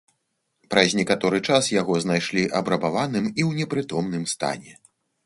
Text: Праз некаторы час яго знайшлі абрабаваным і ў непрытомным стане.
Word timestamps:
Праз 0.73 0.89
некаторы 0.99 1.41
час 1.47 1.69
яго 1.81 1.97
знайшлі 2.05 2.43
абрабаваным 2.61 3.29
і 3.31 3.35
ў 3.35 3.51
непрытомным 3.63 4.25
стане. 4.33 4.73